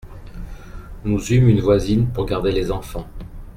[1.03, 3.05] Nous eûmes une voisine pour garder les enfants.